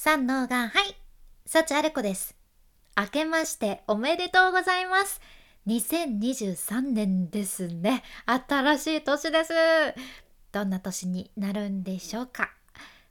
[0.00, 0.94] 三能がはい
[1.44, 2.36] 幸あれ子です。
[2.96, 5.20] 明けましておめでとうございます。
[5.66, 8.04] 2023年ですね。
[8.24, 9.52] 新しい年です。
[10.52, 12.54] どんな年になるんでしょうか。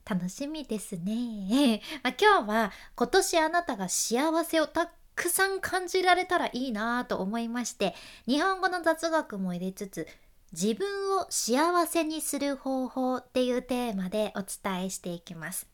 [0.09, 7.95] 楽しみですね、まあ、今日は今年あなたが幸せをたくさん感じられたらいいなと思いまして
[8.27, 10.07] 日本語の雑学も入れつつ
[10.53, 15.67] 自分を幸せにする方法っていうテーマでお伝えしていきます。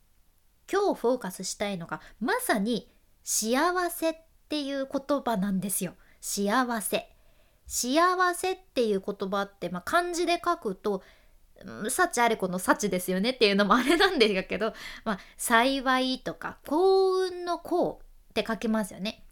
[0.71, 2.89] 今日フォーカスしたいのがまさに
[3.23, 3.57] 幸
[3.89, 4.15] せっ
[4.49, 7.09] ていう言葉なんですよ幸せ
[7.67, 11.01] 幸せっていう言葉って、まあ、漢字で書くと
[11.89, 14.73] 幸あれこの幸ですよねっていうのもあれなんですけど、
[15.05, 19.23] まあ、幸いとか幸運の幸って書きますよね。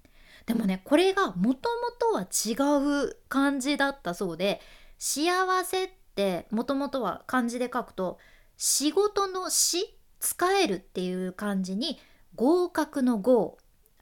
[0.45, 4.59] でもねこれがもともとは違う漢字だったそうで
[4.97, 5.31] 幸
[5.63, 8.17] せってもともとは漢字で書くと
[8.57, 11.99] 仕事の「し」使えるっていう漢字に
[12.35, 13.57] 合格の合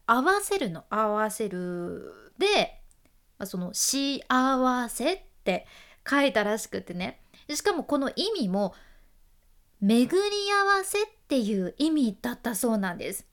[0.05, 2.81] 合わせるの合わせるで
[3.45, 4.19] その幸
[4.89, 5.65] せって
[6.07, 7.21] 書いたらしくてね。
[7.49, 8.75] しかもこの意味も
[9.81, 13.25] 巡り合わせっていう意味だったそうなんです。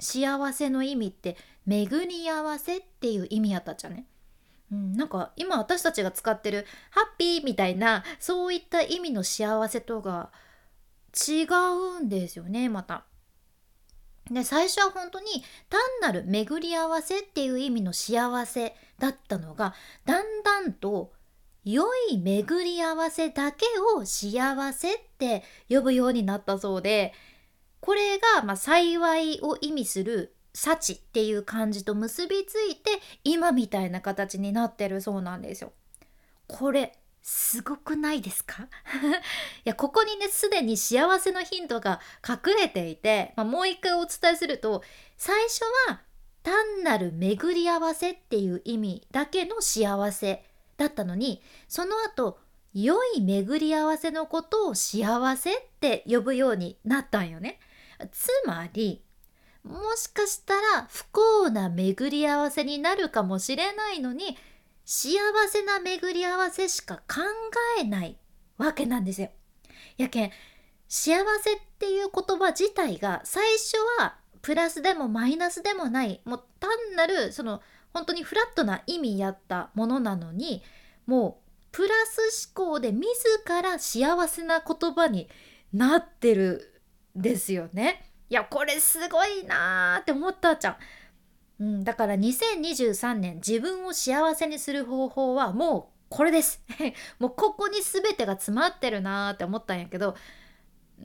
[0.00, 4.06] 幸せの意味って巡り合わせっていう意味やったじゃね。
[4.72, 10.30] うん、なんか今私たちが使ってるハッピーみたいなそういった意味の幸せとが
[11.14, 11.44] 違
[11.98, 13.04] うんですよねまた。
[14.30, 15.26] で最初は本当に
[15.68, 19.74] 単なる巡り合わせっていう意味の幸せだったのが
[20.06, 21.12] だんだんと
[21.64, 23.66] 良い巡り合わせだけ
[23.96, 27.12] を幸せって呼ぶようになったそうで
[27.80, 32.90] これがま幸いを意味する幸っていう漢字と結びついて
[33.24, 35.72] 今みたいな形になってるそうなんですよ。
[36.46, 38.62] これすごくないですか？
[38.64, 38.68] い
[39.64, 44.82] やここにねすでに幸せのヒントが隠れていて、まあ、もう一回お伝えすると
[45.16, 46.00] 最初は
[46.42, 50.44] 単なる巡り合わせっていう意味だけの幸せ
[50.78, 52.38] だったのにその後
[52.72, 57.58] 良い巡り合わせのことを幸せって呼ぶようになったんよね。
[58.12, 59.02] つまり
[59.62, 64.38] もしかしたら不幸な巡り合わせになるかもしれないのに
[64.92, 67.20] 幸せな巡り合わせしか考
[67.78, 68.18] えない
[68.58, 69.28] わけなんですよ。
[69.96, 70.30] やけん
[70.88, 77.62] 幸せっていう言葉自体が最初はプラスでもマイナスでもないもう単なるその
[77.94, 80.60] 本当にフラットな意味やったものなのに
[81.06, 83.06] もうプラス思考で自
[83.46, 85.28] ら幸せな言葉に
[85.72, 86.82] なってる
[87.16, 88.10] んですよね。
[88.28, 90.76] いやこれすごいなーって思ったじゃん。
[91.60, 96.62] うん、だから2023年自分を幸せにする方法はもうこれです
[97.20, 100.16] もうここに全てが詰まってるなーって思ったんやけど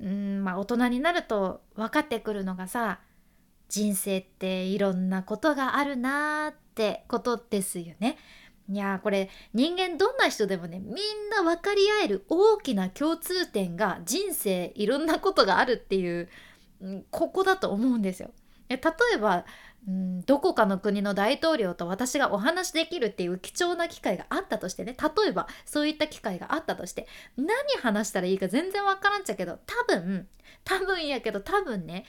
[0.02, 3.02] うんまあ大人になると分かってくるのがさ
[3.68, 8.18] 人生っていろんなことがあるなーってことですよね。
[8.68, 10.96] いやこれ人間どんな人でもねみん
[11.30, 16.30] な分かり合える大きな共通点が人生いろんなことがあるっていう、
[17.12, 18.32] ここだと思うんですよ。
[18.70, 18.80] 例
[19.14, 19.46] えば
[19.88, 27.08] うんどこかの国の大統領と私がお話しできるっていう貴重な機会があったとしてね例えばそういった機会があったとして
[27.38, 27.50] 何
[27.82, 30.28] 話したらいいか全然わからんちゃけど多分
[30.64, 32.06] 多分やけど多分ね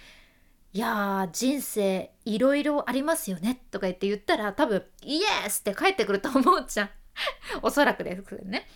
[0.72, 6.91] いやー人生いろいろありますよねとか言って言ったら多分イエスって帰ってくると思うじゃん
[7.62, 8.66] おそらくですね。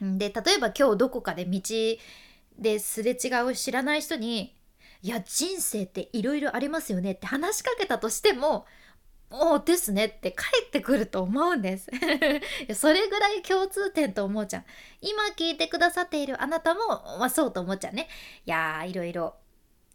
[0.00, 1.60] で例えば今日どこかで道
[2.58, 4.54] ですれ違う知らない人に
[5.02, 8.66] いや人生っていろいろありますよねって話しかけたとしても
[9.30, 11.90] おですねって帰ってくると思うんです。
[12.74, 14.64] それぐらい共通点と思うじゃん。
[15.00, 16.80] 今聞いてくださっているあなたも、
[17.18, 18.08] まあ、そうと思っちゃうね。
[18.44, 19.34] いやーいろいろ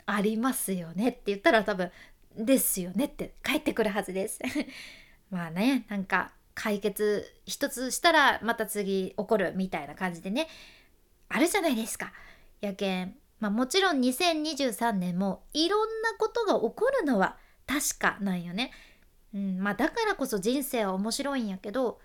[0.06, 1.92] ありますよねって言ったら多分
[2.36, 4.40] ですよねって帰ってくるはずです。
[5.32, 10.50] まあねなんか解決一つしたらまた次起こるみたいな感じでね。
[11.30, 12.12] あるじゃないですか。
[12.60, 17.38] やけんまあ、もちろん2023年もいろんなことが起こるのは
[17.68, 18.72] 確かなんよね。
[19.34, 22.00] うんまあ、だからこそ人生は面白いんやけど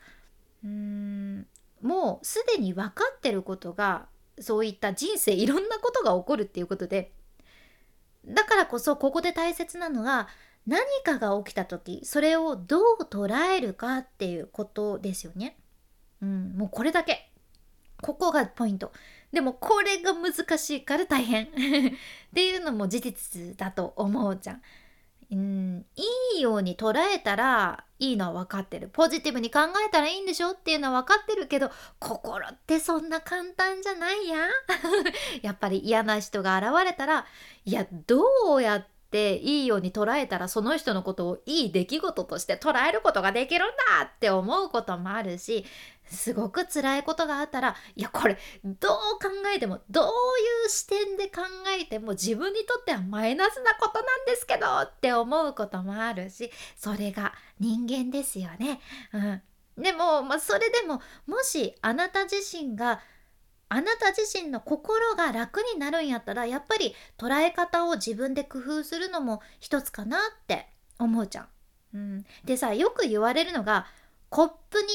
[0.65, 1.47] うーん
[1.83, 4.07] もうすでに分かってることが
[4.41, 7.13] そういった人生いろんなことが起こるっていうことで
[8.25, 10.29] だからこそここで大切なのが
[10.67, 15.59] 何かが起きた時それをどう捉えるかっていうことですよね。
[16.23, 17.31] うん、もうこれだけ
[18.01, 18.93] ここがポイント。
[19.33, 21.47] でもこれが難しいから大変。
[21.49, 21.49] っ
[22.35, 24.63] ていうのも事実だと思うじゃん。
[25.29, 28.89] うんいいように捉えたらいいのは分かってる。
[28.93, 34.47] ポジティブに考えたらいいんでしょっていうのは分かってるけど心ってそんな簡単じゃないや
[35.43, 37.27] やっぱり嫌な人が現れたら
[37.65, 38.23] いやど
[38.55, 43.69] うやっっていいように捉えたらその人のことをいい出来事として捉えることができるん
[44.01, 45.65] だって思うこともあるし
[46.09, 50.09] すごく辛いことがあったらいやこれどう考えてもどうい
[50.67, 51.43] う視点で考
[51.81, 58.81] えても自分にとってはマイナスなことなんですけどって思うこともあるしそれが人間ですよね。
[59.13, 59.43] うん、
[59.83, 63.01] でも、まあ、それでももしあなた自身が
[63.69, 70.69] あなた自身の心が楽になるんやったらやっぱり捉え方を自分で工夫するのも一つかなって
[70.99, 71.49] 思うじゃん。
[71.95, 73.87] うん、でさよく言われるのが
[74.29, 74.87] コップに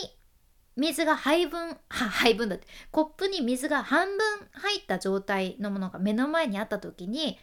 [0.76, 2.68] 水が配分は配分だって。
[2.92, 4.20] コップに水が半分
[4.52, 7.38] 入った状態のものが目の前にあった時に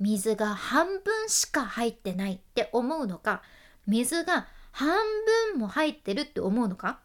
[0.00, 3.42] 水が半分しか入ってないって思うのか
[3.86, 4.98] 水が半
[5.52, 7.00] 分も入ってるって思うのか？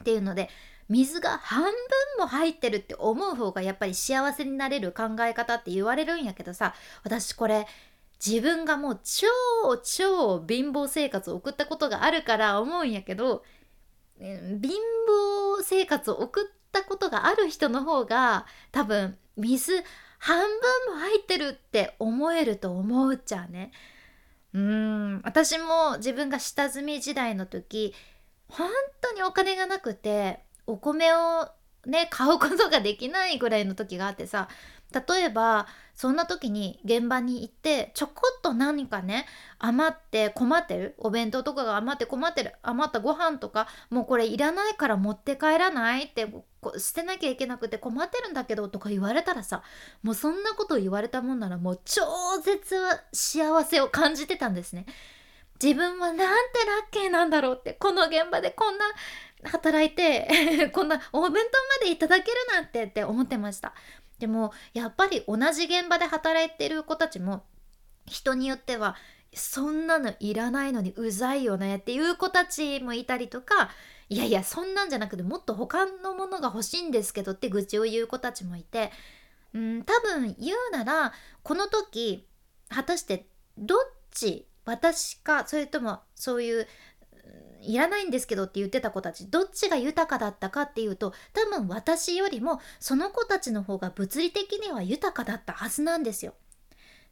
[0.00, 0.48] っていうので
[0.88, 1.72] 水が半分
[2.18, 7.66] も入ってるって思う方がやっぱり幸せになれる考え方って言われるんやけどさ私これ
[8.24, 9.26] 自分がもう超
[9.82, 13.44] 超貧乏生活を送ったことがあるから思うんやけど
[14.18, 14.38] 貧
[15.58, 19.72] 乏生活を送ったことがある人の方が多分水
[20.18, 23.72] 半分も入ってるって思えると思うじゃね。
[24.54, 27.92] うん私も自分が下積み時代の時
[28.48, 28.70] 本
[29.00, 31.48] 当にお金がなくてお米を
[31.86, 34.48] ね買うことができないぐらいの時があってさ
[34.94, 39.26] 例えばそんな時に現場に行ってちょこっと何かね
[39.58, 46.04] 余って困ってるお弁当とかが余って困ってる余ったご飯とかもうこれいらないから持って帰らない？
[46.04, 46.28] って
[46.78, 49.62] 捨てなきゃいけなくて困ってるんだけどとか言われたらさ
[50.02, 52.02] もうそんなこと言われたもんならもう超
[52.42, 52.74] 絶
[53.12, 54.86] 幸せを感じてたんですね。
[55.62, 56.32] 自分はなんてラ
[56.88, 58.84] ッキーなんだろうってこの現場でこんな
[59.44, 63.72] 働いて こんなお弁当までいただけるなんてって思ってました
[64.18, 67.44] でもやっぱり同じ現場で働いてる子たちも
[68.06, 68.96] 人によっては
[69.32, 73.70] そんなのいらないのにうざいよねっていう子たちもいたりとか
[74.08, 78.92] いやいやそんなんじゃなくてもっと他のものが欲しいんですけどって愚痴を言う子たちもいて
[79.54, 81.12] うん多分言うなら
[81.42, 82.26] この時
[82.68, 83.26] 果たして
[83.58, 83.78] どっ
[84.10, 86.66] ち私かそれともそういう
[87.72, 96.34] いらないんですけどって言ってた子たちどっちが豊かだったかっていうと多分私よりもその子たちの方が物理的には豊かだったはずなんですよ。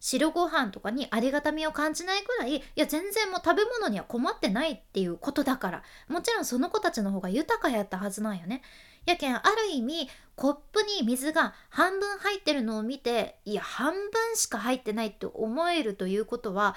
[0.02, 8.62] 白ご飯とかにありがたみを感じないくらいいや全然もう食べ物には困ってないっていうことだからもちろんその子たちの方が豊かやったはずなんよね。
[9.06, 16.74] やけんある意味コップに水が半分入ってるのを見ていや半分しか入ってないって思えるということは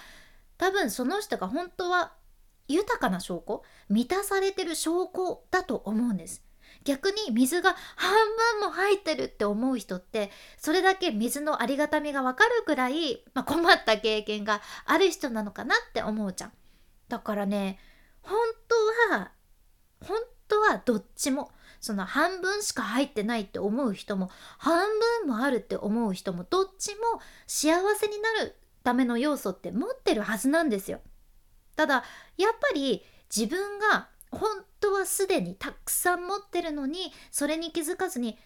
[0.57, 2.13] 多分その人が本当は
[2.67, 6.44] 豊かな証拠満たされてる証拠だと思うんです
[6.83, 8.13] 逆に水が半
[8.59, 16.51] 分も入ってるって思う人ってそれだけ水のありがたみがわかるくらい、まあ、困った経験がある人なのかなって思うじゃん
[17.07, 17.79] だからね
[18.21, 18.38] 本
[19.09, 19.31] 当は
[20.01, 24.88] 本当はどっちもその半分しか入ってないって思う人も半
[25.23, 31.01] 分もあるって思う人もどっちも幸せになるための要素って持ってるはずなんですよ。
[31.75, 32.04] ただ
[32.38, 33.04] やっぱり
[33.36, 38.38] 自分が本当はすでにたくさん持ってるのにそれに気づかずに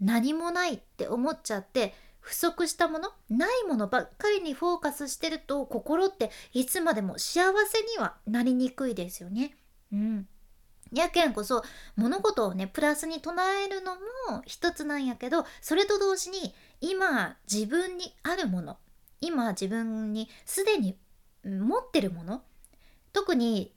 [0.00, 9.56] 何もないって思っちゃって不足したものないものばっかりにフォーカスしてると心っていつまでも幸せにはなりにくいですよね。
[9.92, 10.28] うん。
[10.92, 11.62] やけんこそ
[11.96, 18.78] 物事をねプラスに唱えるのも一つなんやけどそれと同時に今自分にあるもの
[19.20, 20.96] 今自分にすでに
[21.44, 22.42] 持ってるもの
[23.12, 23.74] 特に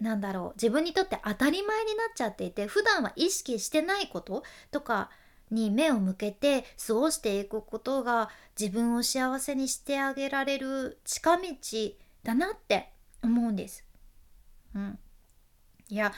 [0.00, 5.10] なんだろう自分にとって当たり前になっちゃっていて普段は意識してないこととか
[5.50, 11.42] に目を向けて過ごしていくことが自分を幸せにしてあげられる近道
[12.22, 13.84] だなって思うんです。
[14.74, 14.98] うん、
[15.88, 16.12] いや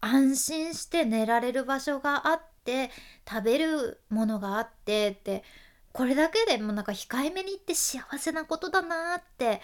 [0.00, 2.90] 安心して寝られる場所があって
[3.28, 5.44] 食べるものがあってって
[5.92, 9.60] これだけでもなんか控えめに言って幸せなことだなって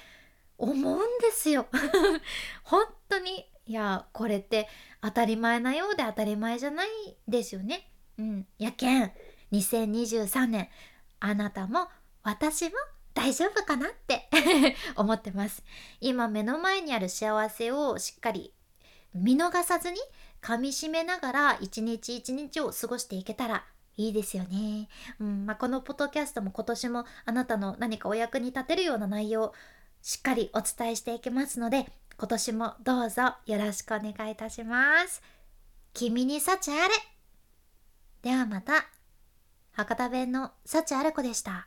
[0.59, 1.67] 思うんですよ。
[2.65, 3.51] 本当に。
[3.67, 4.69] いやこれって
[5.01, 6.89] 当たり前なようで当たり前じゃない
[7.27, 7.91] ですよね。
[8.19, 8.47] うん。
[8.59, 9.13] やけん。
[9.53, 10.69] 2023年
[11.21, 11.89] あなたも
[12.23, 12.73] 私も
[13.15, 14.29] 大丈夫かなって。
[14.97, 15.63] 思ってます。
[16.01, 18.53] 今目の前にある幸せをしっかり
[19.15, 19.97] 見逃さずに
[20.43, 23.65] 噛みしめながら一日一日を過ごしていけたら
[23.97, 24.89] いいですよね。
[25.21, 25.47] うん。
[25.47, 29.55] まあ、このポッドキャストも今年もあなたの何かお役に立てるような内容
[30.05, 31.87] しっかりお伝えしていきますので
[32.19, 35.23] 今年もどうぞよろしくお願いいたします。
[35.95, 36.95] 君に幸あれ
[38.21, 38.85] ではまた
[39.73, 41.67] 博多弁の幸あれ子でした。